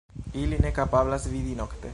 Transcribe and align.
Ili 0.43 0.59
ne 0.63 0.71
kapablas 0.79 1.31
vidi 1.37 1.55
nokte. 1.65 1.89